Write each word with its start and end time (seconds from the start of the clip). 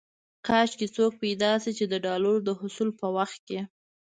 کاش 0.47 0.69
کې 0.79 0.87
څوک 0.95 1.11
پيدا 1.21 1.51
شي 1.63 1.71
چې 1.77 1.85
د 1.91 1.93
ډالرو 2.05 2.35
د 2.47 2.49
حصول 2.59 2.89
په 2.99 3.07
وخت 3.15 3.39
کې. 3.47 3.59